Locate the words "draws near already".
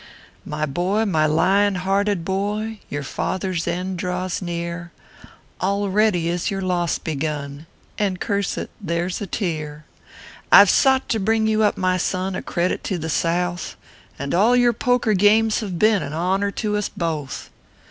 3.99-6.27